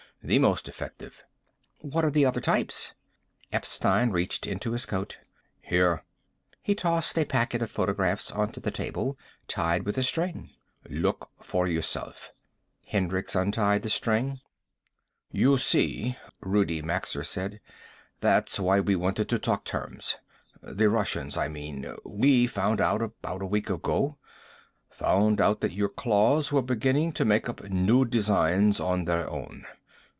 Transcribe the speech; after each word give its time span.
The 0.23 0.37
most 0.37 0.69
effective." 0.69 1.23
"What 1.79 2.05
are 2.05 2.11
the 2.11 2.27
other 2.27 2.41
types?" 2.41 2.93
Epstein 3.51 4.11
reached 4.11 4.45
into 4.45 4.73
his 4.73 4.85
coat. 4.85 5.17
"Here." 5.61 6.03
He 6.61 6.75
tossed 6.75 7.17
a 7.17 7.25
packet 7.25 7.63
of 7.63 7.71
photographs 7.71 8.29
onto 8.31 8.61
the 8.61 8.69
table, 8.69 9.17
tied 9.47 9.83
with 9.83 9.97
a 9.97 10.03
string. 10.03 10.51
"Look 10.87 11.31
for 11.41 11.67
yourself." 11.67 12.33
Hendricks 12.85 13.33
untied 13.35 13.81
the 13.81 13.89
string. 13.89 14.39
"You 15.31 15.57
see," 15.57 16.17
Rudi 16.39 16.83
Maxer 16.83 17.25
said, 17.25 17.59
"that 18.19 18.43
was 18.45 18.59
why 18.59 18.79
we 18.79 18.95
wanted 18.95 19.27
to 19.29 19.39
talk 19.39 19.65
terms. 19.65 20.17
The 20.61 20.87
Russians, 20.87 21.35
I 21.35 21.47
mean. 21.47 21.95
We 22.05 22.45
found 22.45 22.79
out 22.79 23.01
about 23.01 23.41
a 23.41 23.47
week 23.47 23.71
ago. 23.71 24.19
Found 24.91 25.41
out 25.41 25.61
that 25.61 25.71
your 25.71 25.89
claws 25.89 26.51
were 26.51 26.61
beginning 26.61 27.13
to 27.13 27.25
make 27.25 27.49
up 27.49 27.63
new 27.63 28.05
designs 28.05 28.79
on 28.79 29.05
their 29.05 29.27
own. 29.27 29.65